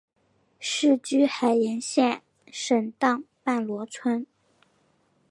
[0.59, 4.25] 世居海盐县沈荡半逻村。